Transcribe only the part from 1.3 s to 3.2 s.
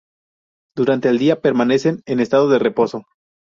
permanecen en estado de reposo.